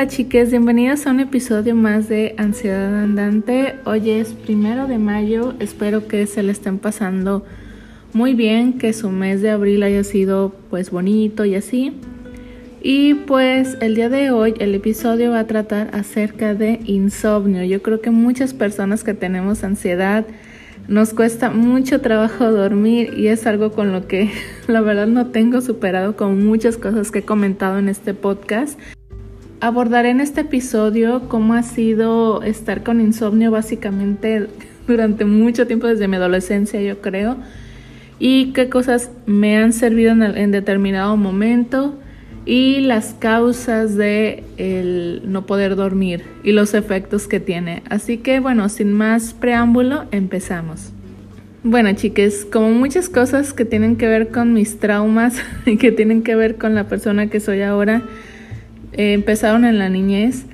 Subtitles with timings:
[0.00, 3.74] Hola chiques, bienvenidos a un episodio más de Ansiedad Andante.
[3.84, 7.44] Hoy es primero de mayo, espero que se le estén pasando
[8.14, 11.92] muy bien, que su mes de abril haya sido pues bonito y así.
[12.80, 17.62] Y pues el día de hoy el episodio va a tratar acerca de insomnio.
[17.64, 20.24] Yo creo que muchas personas que tenemos ansiedad
[20.88, 24.30] nos cuesta mucho trabajo dormir y es algo con lo que
[24.66, 28.80] la verdad no tengo superado con muchas cosas que he comentado en este podcast.
[29.62, 34.46] Abordaré en este episodio cómo ha sido estar con insomnio básicamente
[34.86, 37.36] durante mucho tiempo desde mi adolescencia yo creo
[38.18, 41.98] y qué cosas me han servido en, determinado momento
[42.46, 47.82] y las causas de el no poder dormir y los efectos que tiene.
[47.90, 50.92] Así que bueno, sin más preámbulo, empezamos.
[51.64, 55.36] Bueno, chiques, como muchas cosas que tienen que ver con mis traumas
[55.66, 58.02] y que tienen que ver con la persona que soy ahora,
[58.92, 60.46] eh, empezaron en la niñez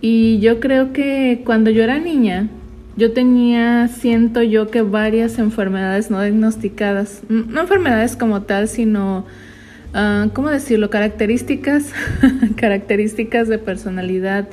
[0.00, 2.48] y yo creo que cuando yo era niña,
[2.96, 9.26] yo tenía, siento yo que varias enfermedades no diagnosticadas, no enfermedades como tal, sino
[9.92, 10.88] Ah, ¿cómo decirlo?
[10.88, 11.92] Características,
[12.56, 14.48] características de personalidad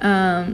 [0.00, 0.46] ah,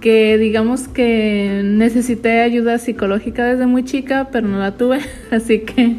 [0.00, 5.00] que digamos que necesité ayuda psicológica desde muy chica, pero no la tuve,
[5.30, 5.96] así que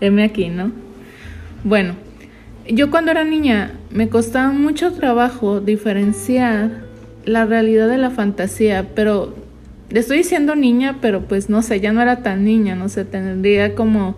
[0.00, 0.70] heme aquí, ¿no?
[1.64, 1.94] Bueno,
[2.68, 6.82] yo cuando era niña me costaba mucho trabajo diferenciar
[7.24, 9.32] la realidad de la fantasía, pero
[9.88, 13.76] estoy diciendo niña, pero pues no sé, ya no era tan niña, no sé, tendría
[13.76, 14.16] como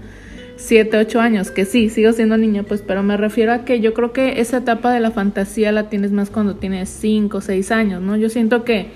[0.57, 3.93] 7, 8 años, que sí, sigo siendo niña, pues, pero me refiero a que yo
[3.93, 8.01] creo que esa etapa de la fantasía la tienes más cuando tienes 5, 6 años,
[8.01, 8.17] ¿no?
[8.17, 8.87] Yo siento que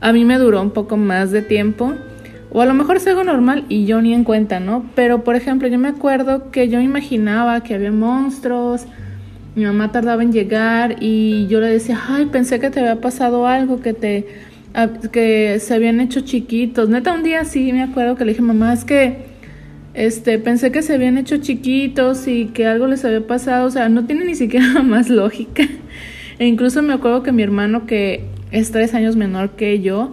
[0.00, 1.92] a mí me duró un poco más de tiempo,
[2.52, 4.88] o a lo mejor es algo normal y yo ni en cuenta, ¿no?
[4.94, 8.86] Pero, por ejemplo, yo me acuerdo que yo imaginaba que había monstruos,
[9.54, 13.46] mi mamá tardaba en llegar y yo le decía, ay, pensé que te había pasado
[13.46, 14.26] algo, que te
[15.12, 16.88] que se habían hecho chiquitos.
[16.88, 19.18] Neta, un día sí me acuerdo que le dije, mamá, es que
[19.94, 23.88] este, pensé que se habían hecho chiquitos y que algo les había pasado, o sea,
[23.88, 25.62] no tiene ni siquiera más lógica.
[26.40, 30.10] E incluso me acuerdo que mi hermano, que es tres años menor que yo,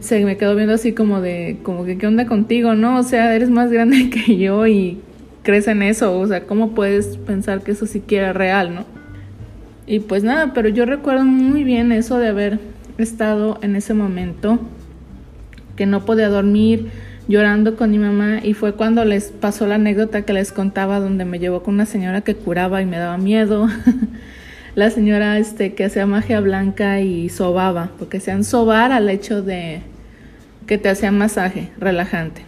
[0.00, 2.98] se me quedó viendo así como de, como que, ¿qué onda contigo, no?
[2.98, 4.98] O sea, eres más grande que yo y
[5.46, 8.84] crees en eso, o sea, ¿cómo puedes pensar que eso siquiera es real, no?
[9.86, 12.58] Y pues nada, pero yo recuerdo muy bien eso de haber
[12.98, 14.58] estado en ese momento,
[15.76, 16.88] que no podía dormir,
[17.28, 21.24] llorando con mi mamá y fue cuando les pasó la anécdota que les contaba donde
[21.24, 23.68] me llevó con una señora que curaba y me daba miedo.
[24.74, 29.82] la señora este que hacía magia blanca y sobaba, porque hacían sobar al hecho de
[30.66, 32.42] que te hacían masaje relajante.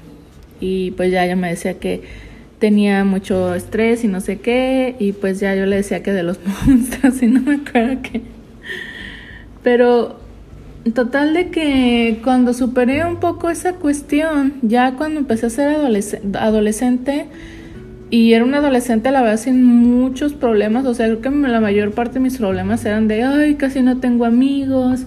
[0.58, 2.02] Y pues ya ella me decía que
[2.58, 6.22] tenía mucho estrés y no sé qué, y pues ya yo le decía que de
[6.22, 8.22] los monstruos y no me acuerdo qué.
[9.62, 10.18] Pero
[10.94, 15.68] Total de que cuando superé un poco esa cuestión, ya cuando empecé a ser
[16.38, 17.26] adolescente,
[18.10, 21.92] y era una adolescente la verdad sin muchos problemas, o sea, creo que la mayor
[21.92, 25.02] parte de mis problemas eran de, ay, casi no tengo amigos,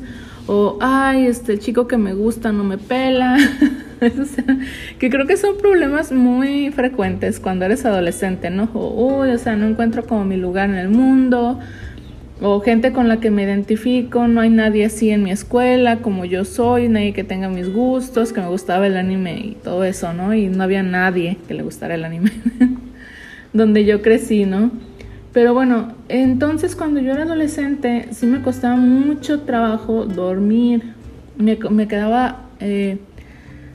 [0.46, 3.38] o ay, este chico que me gusta no me pela,
[5.00, 8.70] que creo que son problemas muy frecuentes cuando eres adolescente, ¿no?
[8.74, 11.60] O, uy, o sea, no encuentro como mi lugar en el mundo,
[12.42, 16.26] o gente con la que me identifico, no hay nadie así en mi escuela como
[16.26, 20.14] yo soy, nadie que tenga mis gustos, que me gustaba el anime y todo eso,
[20.14, 20.34] ¿no?
[20.34, 22.32] Y no había nadie que le gustara el anime,
[23.54, 24.72] donde yo crecí, ¿no?
[25.32, 30.94] Pero bueno, entonces cuando yo era adolescente sí me costaba mucho trabajo dormir,
[31.38, 32.98] me, me quedaba eh,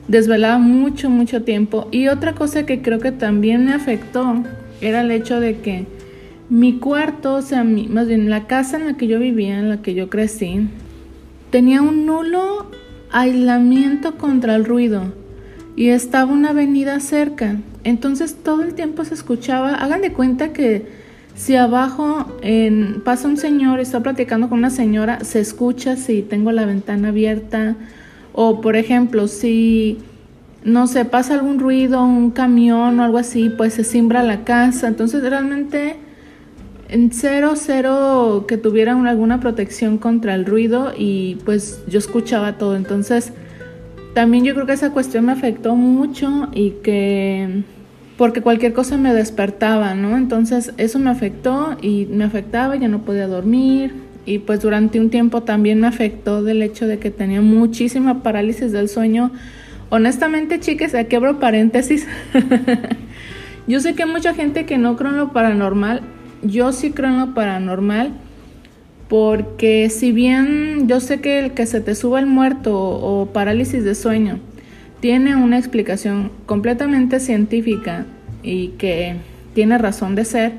[0.07, 1.87] desvelada mucho, mucho tiempo.
[1.91, 4.43] Y otra cosa que creo que también me afectó
[4.81, 5.85] era el hecho de que
[6.49, 9.81] mi cuarto, o sea, más bien la casa en la que yo vivía, en la
[9.81, 10.67] que yo crecí,
[11.49, 12.69] tenía un nulo
[13.11, 15.13] aislamiento contra el ruido
[15.75, 17.57] y estaba una avenida cerca.
[17.83, 20.85] Entonces todo el tiempo se escuchaba, hagan de cuenta que
[21.35, 26.51] si abajo en, pasa un señor está platicando con una señora, se escucha si tengo
[26.51, 27.75] la ventana abierta
[28.39, 29.97] o por ejemplo si
[30.63, 34.87] no sé, pasa algún ruido, un camión o algo así, pues se simbra la casa.
[34.87, 35.95] Entonces realmente
[36.87, 42.75] en cero, cero que tuvieran alguna protección contra el ruido y pues yo escuchaba todo.
[42.75, 43.33] Entonces,
[44.13, 47.63] también yo creo que esa cuestión me afectó mucho y que
[48.17, 50.15] porque cualquier cosa me despertaba, ¿no?
[50.15, 55.09] Entonces eso me afectó y me afectaba, ya no podía dormir y pues durante un
[55.09, 59.31] tiempo también me afectó del hecho de que tenía muchísima parálisis del sueño.
[59.89, 62.05] Honestamente, chicas, aquí abro paréntesis.
[63.67, 66.03] yo sé que hay mucha gente que no cree en lo paranormal
[66.41, 68.11] yo sí creo en lo paranormal,
[69.09, 73.83] porque si bien yo sé que el que se te suba el muerto o parálisis
[73.83, 74.39] de sueño
[74.99, 78.05] tiene una explicación completamente científica
[78.43, 79.15] y que
[79.53, 80.53] tiene razón de ser,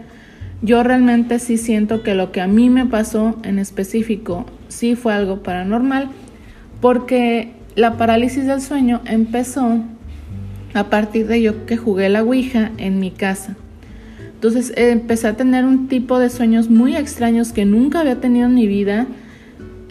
[0.62, 5.14] yo realmente sí siento que lo que a mí me pasó en específico sí fue
[5.14, 6.08] algo paranormal,
[6.80, 9.80] porque la parálisis del sueño empezó
[10.74, 13.56] a partir de yo que jugué la Ouija en mi casa.
[14.34, 18.54] Entonces empecé a tener un tipo de sueños muy extraños que nunca había tenido en
[18.54, 19.06] mi vida,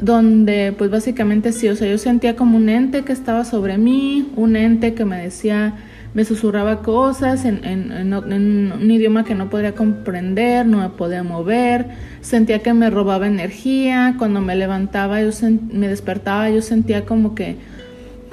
[0.01, 4.29] donde pues básicamente sí, o sea, yo sentía como un ente que estaba sobre mí,
[4.35, 5.73] un ente que me decía,
[6.17, 11.85] me susurraba cosas en, un idioma que no podría comprender, no me podía mover,
[12.21, 15.29] sentía que me robaba energía, cuando me levantaba, yo
[15.71, 17.57] me despertaba, yo sentía como que,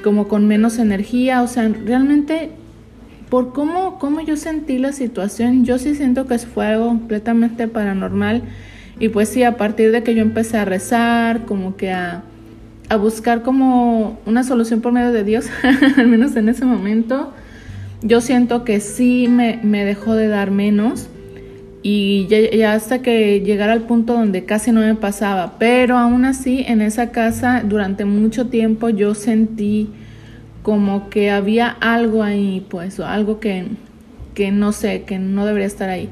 [0.03, 2.53] como con menos energía, o sea, realmente
[3.29, 8.45] por cómo, cómo yo sentí la situación, yo sí siento que fue algo completamente paranormal.
[8.99, 12.23] Y pues sí, a partir de que yo empecé a rezar, como que a,
[12.89, 15.49] a buscar como una solución por medio de Dios,
[15.99, 17.35] al menos en ese momento,
[18.05, 21.09] yo siento que sí me, me dejó de dar menos.
[21.83, 25.59] Y ya, hasta que llegara al punto donde casi no me pasaba.
[25.59, 29.91] Pero aún así, en esa casa, durante mucho tiempo yo sentí
[30.62, 33.67] como que había algo ahí, pues, algo que,
[34.35, 36.09] que no sé, que no debería estar ahí.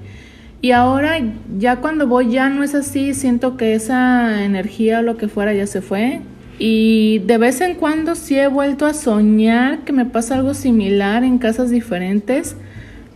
[0.61, 1.19] Y ahora
[1.59, 5.53] ya cuando voy ya no es así, siento que esa energía o lo que fuera
[5.55, 6.21] ya se fue.
[6.65, 11.25] Y de vez en cuando sí he vuelto a soñar que me pasa algo similar
[11.25, 12.55] en casas diferentes,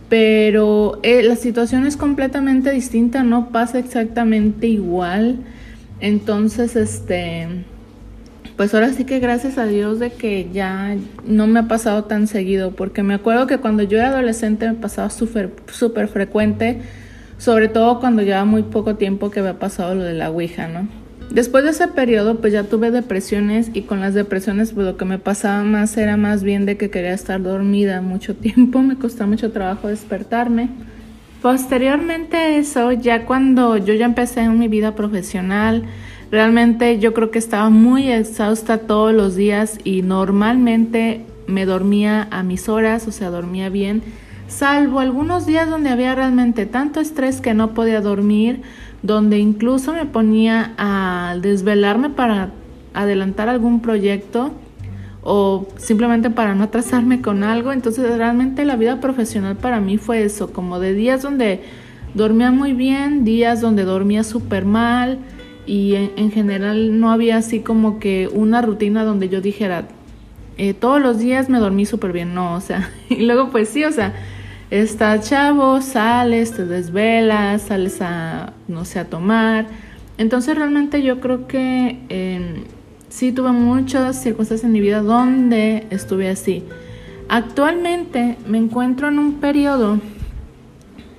[0.09, 5.37] pero eh, la situación es completamente distinta, no pasa exactamente igual.
[6.01, 7.47] Entonces, este
[8.57, 12.27] pues ahora sí que gracias a Dios de que ya no me ha pasado tan
[12.27, 16.81] seguido, porque me acuerdo que cuando yo era adolescente me pasaba súper super frecuente,
[17.37, 21.06] sobre todo cuando llevaba muy poco tiempo que había pasado lo de la Ouija, ¿no?
[21.29, 25.05] Después de ese periodo pues ya tuve depresiones y con las depresiones pues lo que
[25.05, 29.29] me pasaba más era más bien de que quería estar dormida mucho tiempo, me costaba
[29.29, 30.69] mucho trabajo despertarme.
[31.41, 35.83] Posteriormente a eso, ya cuando yo ya empecé en mi vida profesional,
[36.31, 42.43] Realmente yo creo que estaba muy exhausta todos los días y normalmente me dormía a
[42.43, 44.03] mis horas, o sea, dormía bien,
[44.47, 48.61] salvo algunos días donde había realmente tanto estrés que no podía dormir,
[49.03, 52.51] donde incluso me ponía a desvelarme para
[52.93, 54.51] adelantar algún proyecto
[55.21, 57.71] o simplemente para no atrasarme con algo.
[57.71, 61.61] Entonces realmente la vida profesional para mí fue eso, como de días donde
[62.13, 65.19] dormía muy bien, días donde dormía súper mal,
[65.67, 69.89] y en, general no había así como que una rutina donde yo dijera,
[70.57, 73.83] eh, todos los días me dormí súper bien, no, o sea, y luego pues sí,
[73.83, 74.15] o sea,
[74.71, 79.67] estás chavo, sales, te desvelas, sales a, no sé, a tomar.
[80.17, 82.63] Entonces realmente yo creo que eh,
[83.09, 86.63] sí tuve muchas circunstancias en mi vida donde estuve así.
[87.29, 89.99] Actualmente me encuentro en un periodo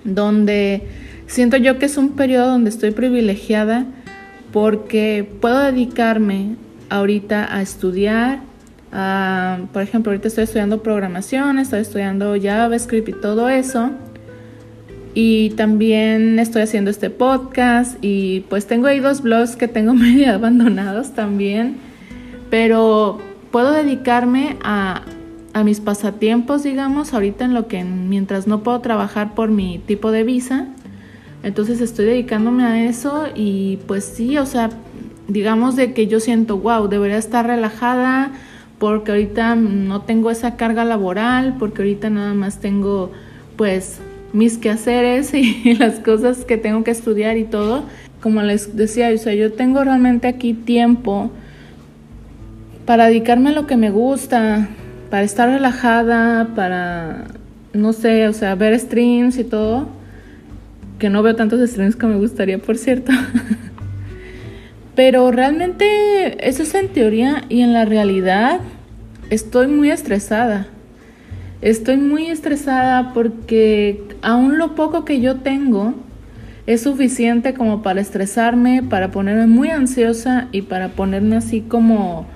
[0.04, 0.88] donde
[1.26, 3.86] siento yo que es un periodo donde estoy privilegiada
[4.52, 6.56] porque puedo dedicarme
[6.88, 8.40] ahorita a estudiar.
[8.90, 13.90] Por ejemplo, ahorita estoy estudiando programación, estoy estudiando JavaScript y todo eso.
[15.14, 20.32] Y también estoy haciendo este podcast y pues tengo ahí dos blogs que tengo medio
[20.32, 21.76] abandonados también.
[22.50, 23.18] Pero
[23.50, 25.02] puedo dedicarme a,
[25.52, 30.10] a mis pasatiempos, digamos, ahorita en lo que mientras no puedo trabajar por mi tipo
[30.12, 30.68] de visa
[31.42, 34.70] entonces estoy dedicándome a eso y pues sí, o sea,
[35.28, 38.32] digamos de que yo siento, wow, debería estar relajada
[38.78, 43.12] porque ahorita no tengo esa carga laboral, porque ahorita nada más tengo
[43.56, 43.98] pues
[44.32, 47.84] mis quehaceres y las cosas que tengo que estudiar y todo.
[48.20, 51.30] Como les decía, o sea, yo tengo realmente aquí tiempo
[52.84, 54.68] para dedicarme a lo que me gusta,
[55.10, 57.26] para estar relajada, para,
[57.72, 59.98] no sé, o sea, ver streams y todo
[60.98, 63.12] que no veo tantos streams que me gustaría, por cierto.
[64.98, 68.58] Pero realmente eso es en teoría y en la realidad
[69.30, 70.66] estoy muy estresada.
[71.62, 75.94] Estoy muy estresada porque aún lo poco que yo tengo
[76.66, 82.26] es suficiente como para estresarme, para ponerme muy ansiosa y para ponerme así como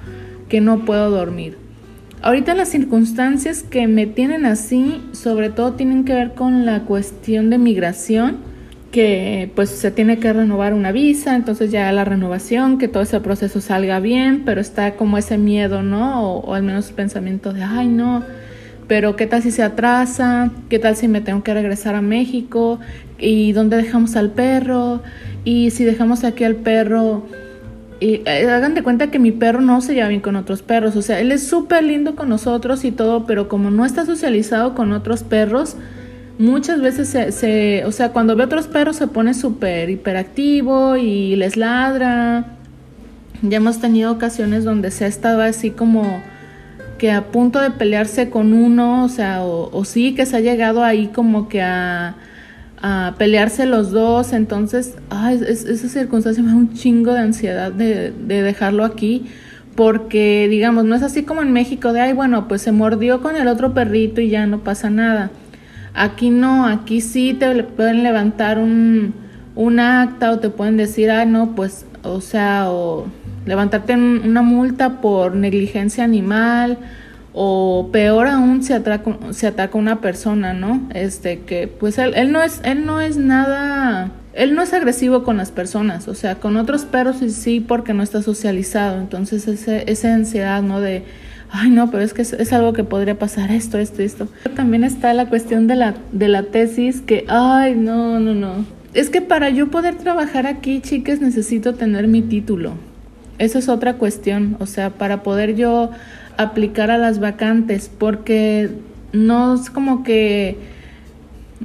[0.49, 1.59] que no puedo dormir.
[2.23, 7.50] Ahorita las circunstancias que me tienen así, sobre todo tienen que ver con la cuestión
[7.50, 8.51] de migración
[8.92, 13.18] que pues se tiene que renovar una visa, entonces ya la renovación, que todo ese
[13.20, 16.22] proceso salga bien, pero está como ese miedo, ¿no?
[16.22, 18.22] O, al menos el pensamiento de, ay, no,
[18.87, 22.78] pero qué tal si se atrasa, qué tal si me tengo que regresar a México
[23.18, 25.02] y dónde dejamos al perro
[25.44, 27.25] y si dejamos aquí al perro
[27.99, 30.96] y eh, hagan de cuenta que mi perro no se lleva bien con otros perros,
[30.96, 34.75] o sea, él es súper lindo con nosotros y todo, pero como no está socializado
[34.75, 35.76] con otros perros,
[36.38, 41.56] muchas veces se, o sea, cuando ve otros perros se pone súper hiperactivo y les
[41.56, 42.56] ladra.
[43.42, 46.22] Ya hemos tenido ocasiones donde se ha estado así como
[46.98, 50.84] que a punto de pelearse con uno, o sea, o sí que se ha llegado
[50.84, 52.16] ahí como que a
[52.82, 58.10] a pelearse los dos, entonces, ay, esa circunstancia me da un chingo de ansiedad de,
[58.10, 59.26] de, dejarlo aquí,
[59.76, 63.36] porque digamos, no es así como en México de, ay, bueno, pues se mordió con
[63.36, 65.30] el otro perrito y ya no pasa nada.
[65.94, 69.14] Aquí no, aquí sí te pueden levantar un,
[69.54, 73.06] un acta o te pueden decir, ay, no, pues, o sea, o
[73.46, 76.78] levantarte una multa por negligencia animal
[77.32, 80.88] o peor aún se ataca, se ataca una persona, ¿no?
[80.94, 85.25] Este que pues él, él no es él no es nada él no es agresivo
[85.25, 89.46] con las personas, o sea, con otros perros sí, sí porque no está socializado, entonces
[89.46, 90.80] ese, esa ansiedad, ¿no?
[90.80, 91.04] De,
[91.52, 94.28] ay, no, pero es que es, algo que podría pasar esto, esto, esto.
[94.56, 98.64] También está la cuestión de la, de la tesis, que, ay, no, no, no.
[98.94, 102.73] Es que para yo poder trabajar aquí, chicas, necesito tener mi título.
[103.38, 105.90] Esa es otra cuestión, o sea, para poder yo
[106.37, 108.71] aplicar a las vacantes porque
[109.12, 110.56] no es como que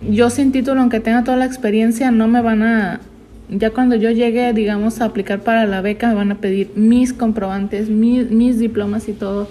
[0.10, 3.00] yo sin título, aunque tenga toda la experiencia, no me van a,
[3.50, 7.14] ya cuando yo llegue, digamos, a aplicar para la beca, me van a pedir mis
[7.14, 9.48] comprobantes, mis, mis diplomas y todo,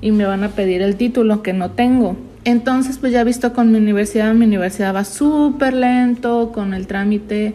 [0.00, 2.16] y me van a pedir el título que no tengo.
[2.44, 7.54] Entonces, pues ya visto con mi universidad, mi universidad va súper lento, con el trámite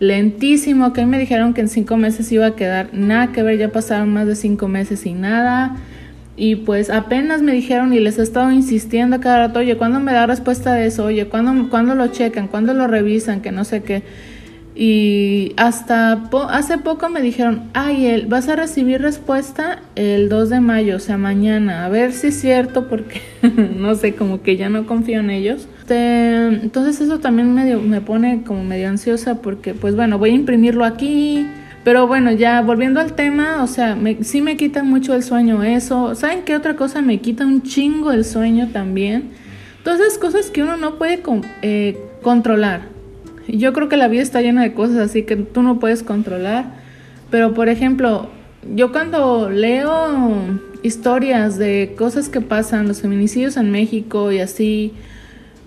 [0.00, 3.70] lentísimo, que me dijeron que en cinco meses iba a quedar nada que ver, ya
[3.70, 5.76] pasaron más de cinco meses y nada.
[6.36, 10.12] Y pues apenas me dijeron y les he estado insistiendo cada rato, oye, ¿cuándo me
[10.12, 11.04] da respuesta de eso?
[11.04, 12.48] Oye, ¿cuándo, ¿cuándo lo checan?
[12.48, 13.40] ¿Cuándo lo revisan?
[13.40, 14.02] Que no sé qué.
[14.76, 20.60] Y hasta hace poco me dijeron, ay, él, vas a recibir respuesta el 2 de
[20.60, 21.84] mayo, o sea, mañana.
[21.84, 23.20] A ver si es cierto, porque
[23.76, 25.68] no sé, como que ya no confío en ellos.
[25.88, 30.84] Entonces eso también medio, me pone como medio ansiosa porque, pues bueno, voy a imprimirlo
[30.84, 31.46] aquí
[31.84, 35.62] pero bueno, ya volviendo al tema, o sea, me, sí me quita mucho el sueño
[35.62, 36.14] eso.
[36.14, 39.32] ¿Saben qué otra cosa me quita un chingo el sueño también?
[39.84, 41.22] Todas esas cosas que uno no puede
[41.60, 42.93] eh, controlar.
[43.48, 46.66] Yo creo que la vida está llena de cosas así que tú no puedes controlar.
[47.30, 48.28] Pero por ejemplo,
[48.74, 54.92] yo cuando leo historias de cosas que pasan, los feminicidios en México y así,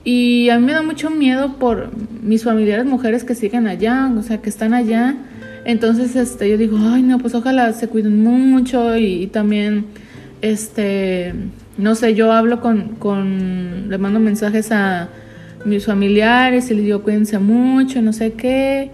[0.03, 1.89] y a mí me da mucho miedo por
[2.22, 5.15] mis familiares mujeres que siguen allá, o sea, que están allá
[5.67, 9.88] entonces, este, yo digo, ay, no, pues ojalá se cuiden mucho y, también,
[10.41, 11.34] este,
[11.77, 15.10] no sé, yo hablo con, con, le mando mensajes a
[15.66, 18.92] mis familiares y les digo, cuídense mucho, no sé qué.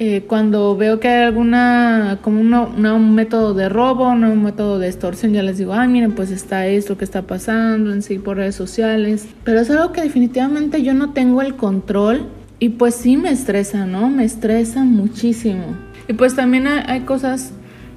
[0.00, 4.86] Eh, cuando veo que hay alguna, como un método de robo, no un método de
[4.86, 8.36] extorsión, ya les digo, ay, miren, pues está esto que está pasando en sí por
[8.36, 9.26] redes sociales.
[9.42, 12.28] Pero es algo que definitivamente yo no tengo el control
[12.60, 14.08] y pues sí me estresa, ¿no?
[14.08, 15.76] Me estresa muchísimo.
[16.08, 17.52] Y pues también hay, cosas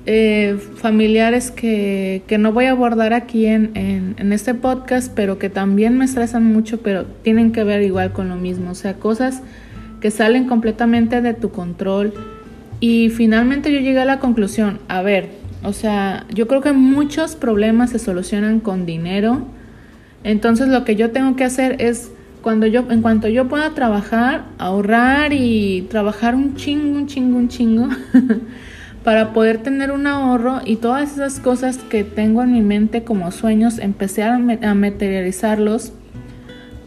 [0.05, 5.37] eh, familiares que, que, no voy a abordar aquí en, en, en, este podcast, pero
[5.37, 8.71] que también me estresan mucho, pero tienen que ver igual con lo mismo.
[8.71, 9.41] O sea, cosas
[10.01, 12.13] que salen completamente de tu control.
[12.79, 15.29] Y finalmente yo llegué a la conclusión, a ver,
[15.63, 19.45] o sea, yo creo que muchos problemas se solucionan con dinero.
[20.23, 24.45] Entonces lo que yo tengo que hacer es cuando yo, en cuanto yo pueda trabajar,
[24.57, 27.87] ahorrar y trabajar un chingo, un chingo, un chingo,
[29.03, 33.31] para poder tener un ahorro y todas esas cosas que tengo en mi mente como
[33.31, 35.93] sueños, empecé a, materializarlos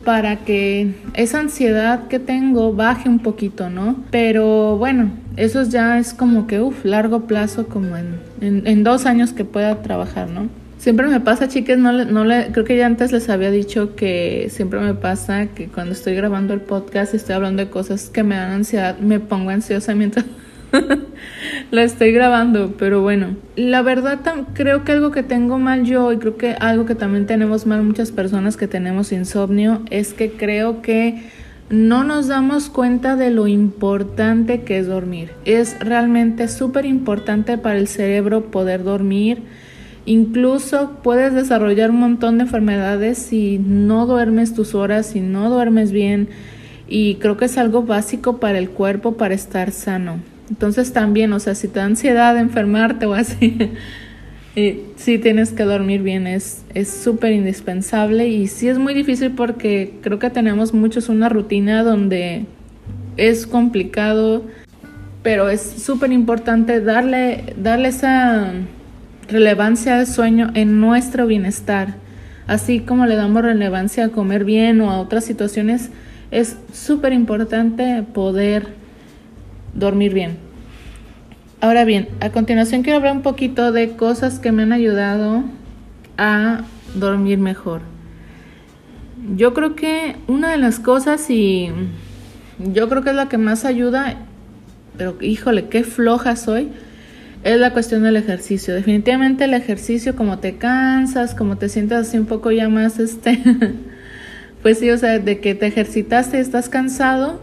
[0.05, 3.97] para que esa ansiedad que tengo baje un poquito, ¿no?
[4.11, 9.33] Pero bueno, eso ya es como que, uff, largo plazo, como en, en, dos años
[9.33, 10.49] que pueda trabajar, ¿no?
[10.77, 14.49] Siempre me pasa, chicas, no, no le, creo que ya antes les había dicho que
[14.51, 18.23] siempre me pasa que cuando estoy grabando el podcast y estoy hablando de cosas que
[18.23, 20.27] me dan ansiedad, me pongo ansiosa mientras
[21.71, 24.21] la estoy grabando, pero bueno, la verdad
[24.55, 27.83] creo que algo que tengo mal yo y creo que algo que también tenemos mal
[27.83, 31.23] muchas personas que tenemos insomnio es que creo que
[31.71, 35.31] no nos damos cuenta de lo importante que es dormir.
[35.45, 39.43] Es realmente súper importante para el cerebro poder dormir
[40.07, 45.93] Incluso puedes desarrollar un montón de enfermedades si no duermes tus horas, si no duermes
[45.93, 46.29] bien.
[46.87, 50.21] Y creo que es algo básico para el cuerpo para estar sano.
[50.51, 53.57] Entonces también, o sea, si te da ansiedad de enfermarte o así,
[54.57, 56.63] Y tienes que dormir bien, es
[57.03, 62.47] súper indispensable y sí es muy difícil porque creo que tenemos muchos una rutina donde
[63.17, 64.45] es complicado,
[65.25, 68.53] pero es súper importante darle, darle esa
[69.29, 71.97] relevancia al sueño en nuestro bienestar.
[72.47, 75.91] Así como le damos relevancia a comer bien o a otras situaciones,
[76.31, 78.69] es súper importante poder
[79.75, 80.37] dormir bien.
[81.61, 85.45] Ahora bien, a continuación quiero hablar un poquito de cosas que me han ayudado
[86.19, 86.63] a
[86.95, 87.81] dormir mejor.
[89.37, 91.71] Yo creo que una de las cosas y
[92.59, 94.17] yo creo que es la que más ayuda,
[94.97, 96.69] pero híjole, qué floja soy,
[97.43, 98.75] es la cuestión del ejercicio.
[98.75, 103.39] Definitivamente el ejercicio, como te cansas, como te sientes así un poco ya más, este,
[104.63, 107.41] pues sí, o sea, de que te ejercitaste y estás cansado,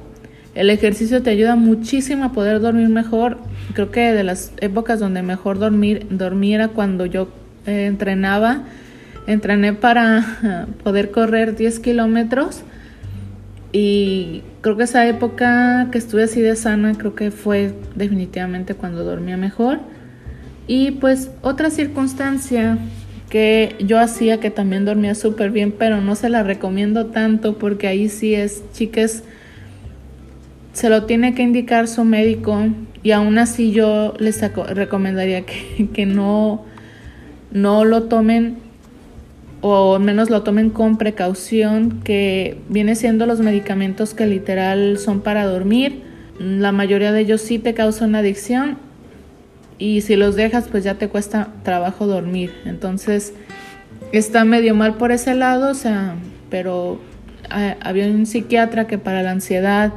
[0.55, 3.37] el ejercicio te ayuda muchísimo a poder dormir mejor.
[3.73, 6.07] Creo que de las épocas donde mejor dormir,
[6.43, 7.29] era cuando yo
[7.65, 8.63] eh, entrenaba.
[9.27, 12.63] Entrené para poder correr 10 kilómetros
[13.71, 19.03] y creo que esa época que estuve así de sana, creo que fue definitivamente cuando
[19.03, 19.79] dormía mejor.
[20.67, 22.77] Y pues otra circunstancia
[23.29, 27.87] que yo hacía que también dormía súper bien, pero no se la recomiendo tanto porque
[27.87, 29.23] ahí sí es, chicas,
[30.73, 32.67] se lo tiene que indicar su médico
[33.03, 36.63] y aún así yo les recomendaría que, que no,
[37.51, 38.57] no lo tomen
[39.61, 45.21] o al menos lo tomen con precaución, que viene siendo los medicamentos que literal son
[45.21, 46.01] para dormir.
[46.39, 48.79] La mayoría de ellos sí te causan adicción
[49.77, 52.51] y si los dejas pues ya te cuesta trabajo dormir.
[52.65, 53.33] Entonces
[54.11, 56.15] está medio mal por ese lado, o sea,
[56.49, 56.99] pero
[57.55, 59.93] eh, había un psiquiatra que para la ansiedad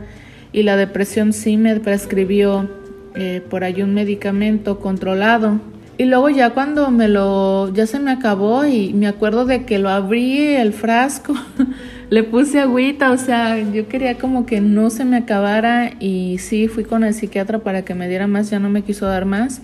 [0.54, 2.70] y la depresión sí me prescribió
[3.16, 5.58] eh, por ahí un medicamento controlado.
[5.98, 9.80] Y luego ya cuando me lo, ya se me acabó y me acuerdo de que
[9.80, 11.34] lo abrí el frasco,
[12.10, 16.68] le puse agüita, o sea, yo quería como que no se me acabara y sí,
[16.68, 19.60] fui con el psiquiatra para que me diera más, ya no me quiso dar más.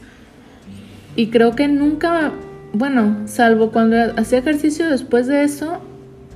[1.14, 2.32] Y creo que nunca,
[2.72, 5.80] bueno, salvo cuando hacía ejercicio después de eso,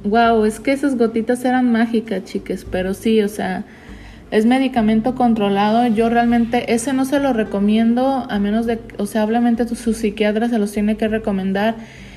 [0.04, 3.64] wow, es que esas gotitas eran mágicas, chiques, pero sí, o sea,
[4.34, 5.86] es medicamento controlado.
[5.86, 10.48] Yo realmente ese no se lo recomiendo, a menos de, o sea, obviamente su psiquiatra
[10.48, 11.76] se los tiene que recomendar.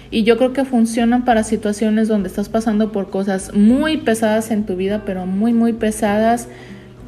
[0.09, 4.65] Y yo creo que funcionan para situaciones donde estás pasando por cosas muy pesadas en
[4.65, 6.47] tu vida, pero muy, muy pesadas,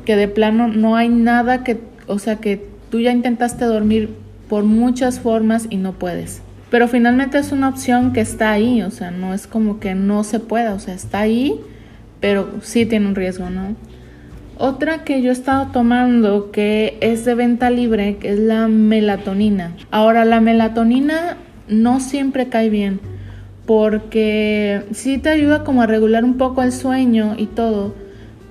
[0.06, 4.13] que de plano no hay nada que, o sea, que tú ya intentaste dormir
[4.48, 6.43] por muchas formas y no puedes.
[6.69, 10.24] Pero finalmente es una opción que está ahí, o sea, no es como que no
[10.24, 11.60] se pueda, o sea, está ahí,
[12.19, 13.88] pero sí tiene un riesgo, ¿no?
[14.62, 19.74] Otra que yo he estado tomando que es de venta libre, que es la melatonina.
[19.89, 21.38] Ahora, la melatonina
[21.69, 23.00] no siempre cae bien,
[23.65, 27.95] porque sí te ayuda como a regular un poco el sueño y todo,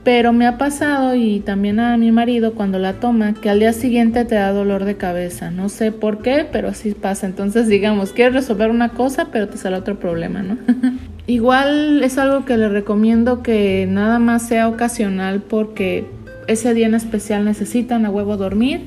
[0.03, 3.75] pero me ha pasado y también a mi marido cuando la toma que al día
[3.75, 5.51] siguiente te da dolor de cabeza.
[5.51, 7.27] No sé por qué, pero así pasa.
[7.27, 10.57] Entonces, digamos, quieres resolver una cosa, pero te sale otro problema, ¿no?
[11.29, 16.07] Igual es algo que le recomiendo que nada más sea ocasional porque
[16.47, 18.81] ese día en especial necesitan a huevo dormir.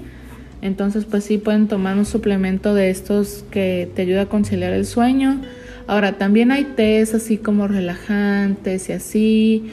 [0.63, 4.87] Entonces pues sí pueden tomar un suplemento de estos que te ayuda a conciliar el
[4.87, 5.39] sueño.
[5.85, 9.71] Ahora también hay tés así como relajantes y así.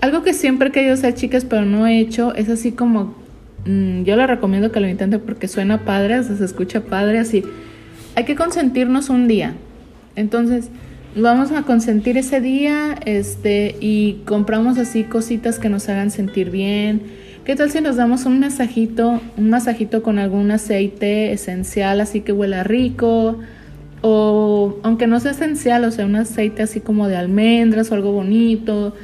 [0.00, 3.14] Algo que siempre he querido hacer chicas pero no he hecho es así como...
[3.66, 7.44] Mm, yo le recomiendo que lo intenten porque suena padre, o se escucha padre así.
[8.16, 9.54] Hay que consentirnos un día.
[10.16, 10.70] Entonces
[11.16, 17.02] vamos a consentir ese día este, y compramos así cositas que nos hagan sentir bien.
[17.44, 22.32] ¿Qué tal si nos damos un masajito, un masajito con algún aceite esencial así que
[22.32, 23.38] huela rico?
[24.00, 28.12] O aunque no sea esencial, o sea, un aceite así como de almendras o algo
[28.12, 28.94] bonito.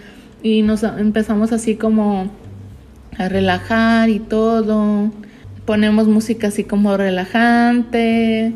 [0.42, 2.30] Y nos empezamos así como
[3.18, 5.10] a relajar y todo.
[5.66, 8.52] Ponemos música así como relajante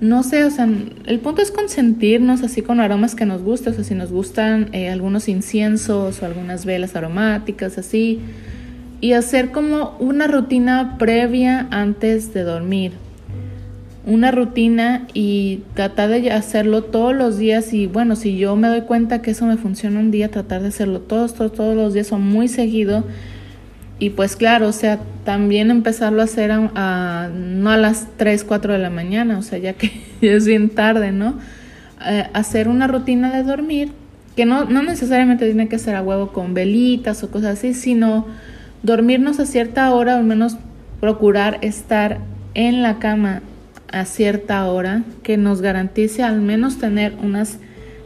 [0.00, 0.68] no sé, o sea,
[1.06, 4.68] el punto es consentirnos así con aromas que nos gustan, o sea, si nos gustan
[4.72, 8.20] eh, algunos inciensos o algunas velas aromáticas, así,
[9.00, 12.92] y hacer como una rutina previa antes de dormir.
[14.04, 18.82] Una rutina y tratar de hacerlo todos los días y bueno, si yo me doy
[18.82, 22.12] cuenta que eso me funciona un día, tratar de hacerlo todos, todos, todos los días
[22.12, 23.04] o muy seguido
[23.98, 28.74] y pues claro, o sea, también empezarlo a hacer a, no a las 3, 4
[28.74, 31.38] de la mañana, o sea, ya que es bien tarde, ¿no?
[32.06, 33.92] Eh, hacer una rutina de dormir,
[34.36, 38.26] que no, no necesariamente tiene que ser a huevo con velitas o cosas así, sino
[38.82, 40.56] dormirnos a cierta hora, al menos
[41.00, 42.18] procurar estar
[42.54, 43.42] en la cama
[43.92, 47.58] a cierta hora que nos garantice al menos tener unas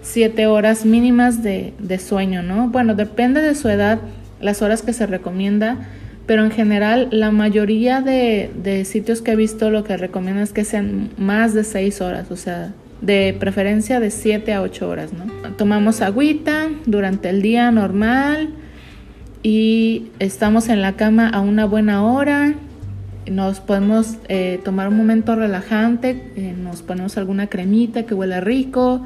[0.03, 2.69] 7 horas mínimas de, sueño, ¿no?
[2.69, 4.01] Bueno, depende de su edad,
[4.41, 5.79] las horas que se recomienda,
[6.27, 10.53] pero en general la mayoría de, de sitios que he visto lo que recomiendan es
[10.53, 15.11] que sean más de 6 horas, o sea, de preferencia de 7 a 8 horas,
[15.13, 15.25] ¿no?
[15.55, 18.51] Tomamos agüita durante el día normal
[19.43, 22.55] y estamos en la cama a una buena hora.
[23.31, 29.03] Nos podemos eh, tomar un momento relajante, eh, nos ponemos alguna cremita que huela rico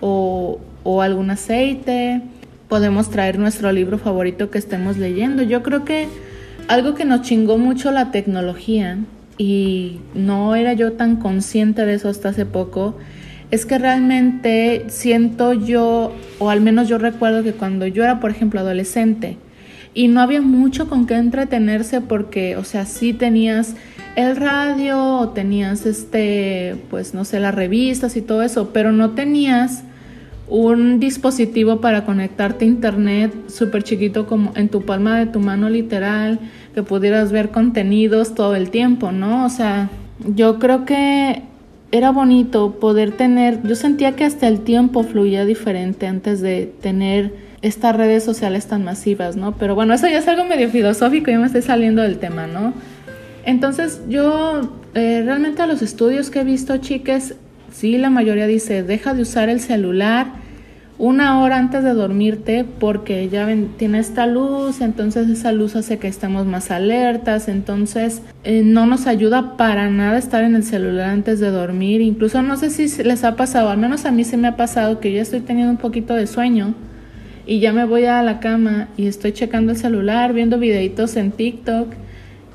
[0.00, 2.22] o, o algún aceite.
[2.70, 5.42] Podemos traer nuestro libro favorito que estemos leyendo.
[5.42, 6.08] Yo creo que
[6.68, 8.96] algo que nos chingó mucho la tecnología
[9.36, 12.96] y no era yo tan consciente de eso hasta hace poco,
[13.50, 18.30] es que realmente siento yo, o al menos yo recuerdo que cuando yo era, por
[18.30, 19.36] ejemplo, adolescente,
[19.92, 23.74] y no había mucho con qué entretenerse porque, o sea, sí tenías
[24.14, 29.10] el radio o tenías este, pues no sé, las revistas y todo eso, pero no
[29.10, 29.82] tenías
[30.50, 35.70] un dispositivo para conectarte a internet súper chiquito como en tu palma de tu mano
[35.70, 36.40] literal,
[36.74, 39.46] que pudieras ver contenidos todo el tiempo, ¿no?
[39.46, 39.88] O sea,
[40.34, 41.44] yo creo que
[41.92, 47.32] era bonito poder tener, yo sentía que hasta el tiempo fluía diferente antes de tener
[47.62, 49.56] estas redes sociales tan masivas, ¿no?
[49.56, 52.72] Pero bueno, eso ya es algo medio filosófico, ya me estoy saliendo del tema, ¿no?
[53.44, 54.62] Entonces yo
[54.94, 57.34] eh, realmente a los estudios que he visto, chicas,
[57.72, 60.39] sí, la mayoría dice, deja de usar el celular
[61.00, 66.08] una hora antes de dormirte porque ya tiene esta luz, entonces esa luz hace que
[66.08, 71.40] estemos más alertas, entonces eh, no nos ayuda para nada estar en el celular antes
[71.40, 74.46] de dormir, incluso no sé si les ha pasado, al menos a mí se me
[74.46, 76.74] ha pasado que ya estoy teniendo un poquito de sueño
[77.46, 81.32] y ya me voy a la cama y estoy checando el celular, viendo videitos en
[81.32, 81.94] TikTok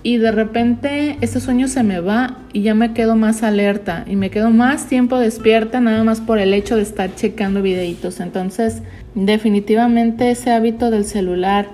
[0.05, 4.15] y de repente ese sueño se me va y ya me quedo más alerta y
[4.15, 8.19] me quedo más tiempo despierta nada más por el hecho de estar checando videitos.
[8.19, 8.83] Entonces,
[9.15, 11.69] definitivamente ese hábito del celular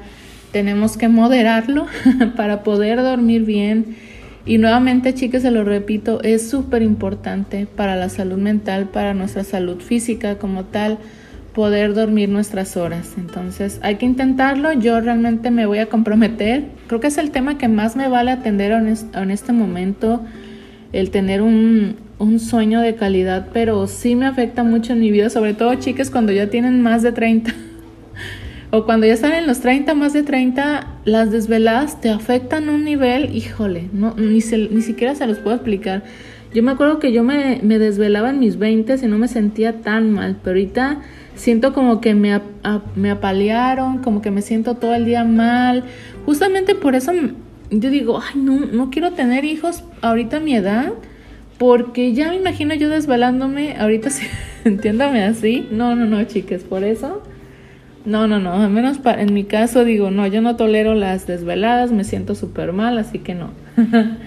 [0.54, 1.88] tenemos que moderarlo
[2.38, 3.98] para poder dormir bien.
[4.46, 9.44] Y nuevamente, chicas, se lo repito, es súper importante para la salud mental, para nuestra
[9.44, 11.00] salud física como tal
[11.54, 13.14] poder dormir nuestras horas.
[13.18, 14.74] Entonces hay que intentarlo.
[14.74, 16.66] Yo realmente me voy a comprometer.
[16.88, 20.22] Creo que es el tema que más me vale atender en este momento,
[20.94, 21.98] el tener un,
[22.38, 26.32] sueño de calidad, pero sí me afecta mucho en mi vida, sobre todo chicas cuando
[26.32, 27.52] ya tienen más de 30.
[28.72, 32.74] o cuando ya están en los 30, más de 30, las desveladas te afectan a
[32.74, 36.04] un nivel, híjole, no, ni, ni siquiera se los puedo explicar.
[36.54, 39.82] Yo me acuerdo que yo me, me desvelaba en mis 20 y no me sentía
[39.82, 41.02] tan mal, pero ahorita
[41.36, 42.40] siento como que me,
[42.96, 45.84] me apalearon, como que me siento todo el día mal.
[46.26, 47.12] Justamente por eso
[47.70, 50.94] yo digo, ay, no, no quiero tener hijos ahorita a mi edad,
[51.58, 54.26] porque ya me imagino yo desvelándome, ahorita sí,
[54.66, 55.68] entiéndame así.
[55.72, 57.24] No, no, no, chicas, por eso.
[58.04, 61.92] No, no, no, al menos en mi caso digo, no, yo no tolero las desveladas,
[61.92, 63.52] me siento súper mal, así que no.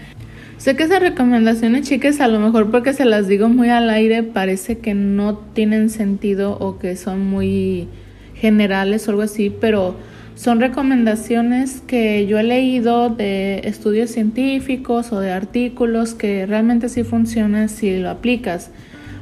[0.65, 4.23] Sé que esas recomendaciones, chicas, a lo mejor porque se las digo muy al aire,
[4.23, 7.87] parece que no tienen sentido o que son muy
[8.35, 9.95] generales o algo así, pero
[10.37, 17.05] son recomendaciones que yo he leído de estudios científicos o de artículos que realmente sí
[17.05, 18.71] funcionan si lo aplicas.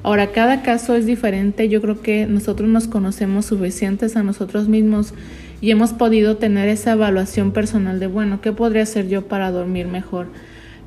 [0.05, 1.69] Ahora, cada caso es diferente.
[1.69, 5.13] Yo creo que nosotros nos conocemos suficientes a nosotros mismos
[5.61, 9.89] y hemos podido tener esa evaluación personal de, bueno, ¿qué podría hacer yo para dormir
[9.89, 10.29] mejor?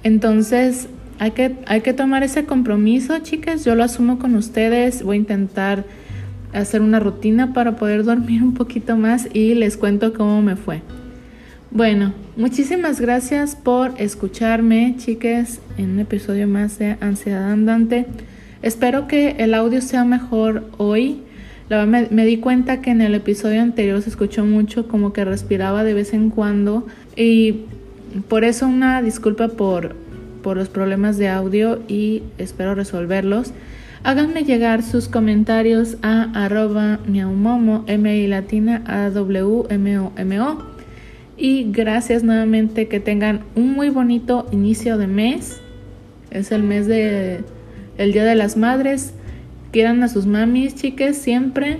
[0.05, 0.87] Entonces,
[1.17, 3.65] hay que, hay que tomar ese compromiso, chicas.
[3.65, 5.01] Yo lo asumo con ustedes.
[5.01, 5.83] Voy a intentar
[6.53, 10.83] hacer una rutina para poder dormir un poquito más y les cuento cómo me fue.
[11.71, 18.05] Bueno, muchísimas gracias por escucharme, chicas, en un episodio más de Ansiedad Andante.
[18.61, 21.23] Espero que el audio sea mejor hoy.
[21.67, 25.83] me, me, di cuenta que en el episodio anterior se escuchó mucho como que respiraba
[25.83, 27.61] de vez en cuando y
[28.21, 29.95] por eso una disculpa por,
[30.41, 33.51] por los problemas de audio y espero resolverlos.
[34.03, 40.39] Háganme llegar sus comentarios a arroba miaumomo, m i latina a w m o m
[40.39, 40.63] o.
[41.37, 45.59] Y gracias nuevamente que tengan un muy bonito inicio de mes.
[46.29, 47.43] Es el mes de
[47.97, 49.13] el Día de las Madres.
[49.71, 51.79] Quieran a sus mamis, chiques, siempre.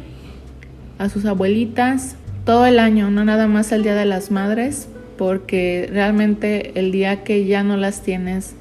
[0.97, 2.15] A sus abuelitas.
[2.43, 7.23] Todo el año, no nada más el Día de las Madres porque realmente el día
[7.23, 8.55] que ya no las tienes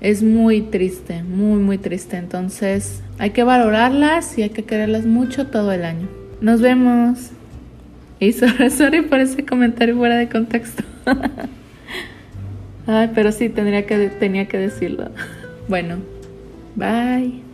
[0.00, 2.16] es muy triste, muy, muy triste.
[2.16, 6.08] Entonces hay que valorarlas y hay que quererlas mucho todo el año.
[6.40, 7.30] Nos vemos.
[8.18, 8.32] Y
[8.70, 10.82] sorry, por ese comentario fuera de contexto.
[12.86, 15.10] Ay, pero sí, tendría que, tenía que decirlo.
[15.68, 15.98] Bueno,
[16.74, 17.49] Bye.